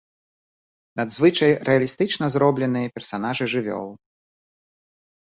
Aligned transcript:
Надзвычай 0.99 1.51
рэалістычна 1.67 2.25
зробленыя 2.35 2.87
персанажы 2.95 3.45
жывёл. 3.53 3.85